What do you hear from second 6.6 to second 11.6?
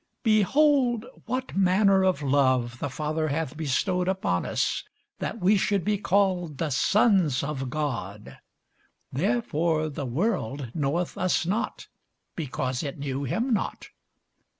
sons of God: therefore the world knoweth us